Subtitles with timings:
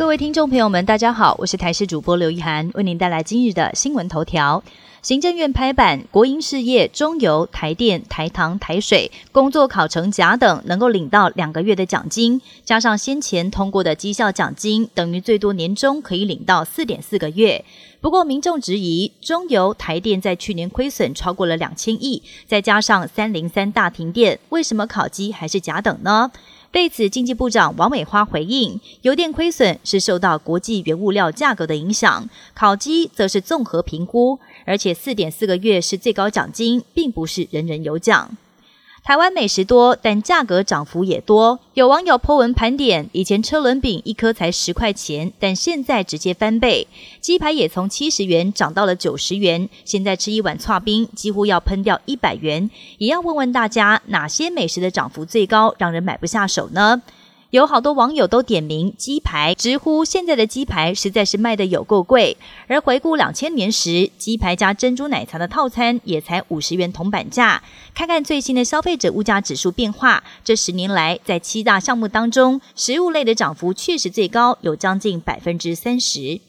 [0.00, 4.64] 各位听众朋友们，大家好，我是台视主播刘一涵，为您带来今日的新闻头条。
[5.02, 17.62] 行政院拍板，国营事业中油、台电、台糖、台水工作考成甲等，能够领到两个月的奖金，加上先前通过的绩效奖金，等于最多年终可以领到四点四个月。
[18.00, 26.32] 不过民众质疑，中油、台电在去年亏损超过了两千亿，再加上三零三大停电，为什么考绩还是甲等呢？
[26.72, 38.36] 对此，经济部长王美花回应：油电亏损是受到国际原物料价格的影响，烤鸡则是综合评估，而且四点四个月是最高奖金，并不是人人有奖。
[39.02, 41.58] 台湾美食多，但价格涨幅也多。
[41.74, 46.86] 有网友颇文盘点，以前车轮饼一颗才十块钱，但现在直接翻倍。
[47.20, 52.70] 鸡排也从七十元涨到了九十元，现在吃一碗串冰几乎要喷掉一百元。
[52.98, 57.02] 也要问问大家，哪些美食的涨幅最高，让人买不下手呢？
[57.50, 62.36] 有好多网友都点名鸡排，直呼现在的鸡排实在是卖的有够贵。
[62.68, 67.60] 而回顾两千年时，鸡排加珍珠奶茶的套餐也才五十元铜板价。
[67.92, 76.40] 看看最新的消费者物价指数变化，这十年来在七大项目当中，食物类的涨幅确实最高，有将近百分之三十。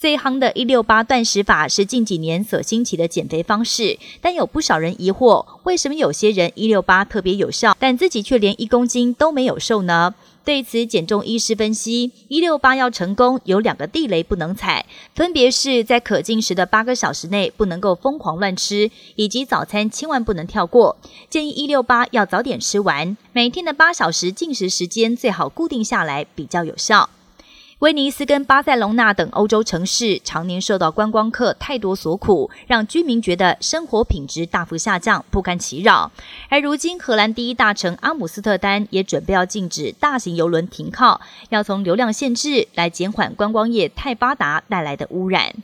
[0.00, 10.14] 最夯的一六八断食法是近几年所兴起的减肥方式，但有不少人疑惑，为什么有些人一六八特别有效，但自己却连一公斤都没有瘦呢？
[10.42, 20.96] 对此，减重医师分析，一六八要成功，有两个地雷不能踩，分别是在可进食的八个小时内不能够疯狂乱吃，以及早餐千万不能跳过。
[21.28, 27.10] 建议一六八要早点吃完，每天的八小时进食时间最好固定下来，比较有效。
[27.80, 36.12] 威尼斯跟巴塞隆纳等欧洲城市常年受到观光客太多所苦，让居民觉得生活品质大幅下降，不堪其扰。
[36.50, 45.54] 而如今，荷兰第一大城阿姆斯特丹也准备要禁止大型游轮停靠，要从流量限制来减缓观光业太发达带来的污染。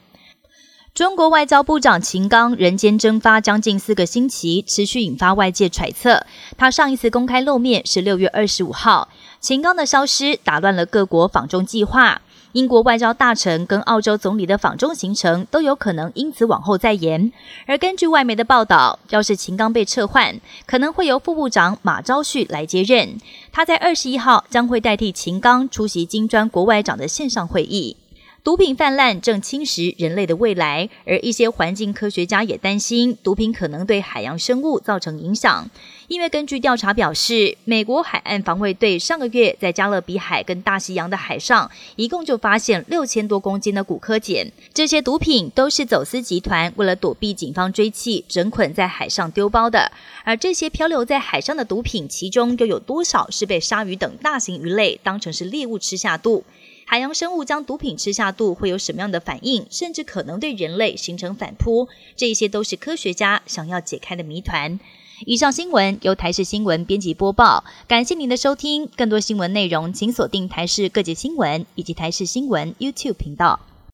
[0.96, 6.24] 中国外交部长秦刚人间蒸发将近四个星期，持续引发外界揣测。
[6.56, 9.10] 他上一次公开露面是六月二十五号。
[9.38, 17.30] 秦刚的消失打乱了各国访中计划，英国外交大臣跟澳洲总理的访中行程都有可能因此往后再延。
[17.66, 23.18] 而根据外媒的报道，要是秦刚被撤换，可能会由副部长马昭旭来接任。
[23.52, 27.98] 他在二十一号将会代替秦刚出席金砖国外长的线上会议。
[28.46, 35.68] 毒品泛滥正侵蚀人类的未来，而一些环境科学家也担心毒品可能对海洋生物造成影响。
[36.06, 44.52] 因为根据调查表示，美国海岸防卫队上个月在加勒比海跟大西洋的海上，一共就发现六千多公斤的古柯碱。
[44.72, 49.90] 这些毒品都是走私集团为了躲避警方追缉，整捆在海上丢包的。
[50.22, 56.44] 而这些漂流在海上的毒品，其中又有多少是被鲨鱼等大型鱼类当成是猎物吃下肚？
[56.88, 59.66] 海洋生物将毒品吃下肚会有什么样的反应？
[59.70, 64.78] 甚至可能对人类形成反扑，这些都是科学家想要解开的谜团。
[65.24, 68.86] 以上新闻由台视新闻编辑播报，感谢您的收听。
[68.96, 73.58] 更多新闻内容，请锁定台视各界新闻以及台视新闻 YouTube 频道。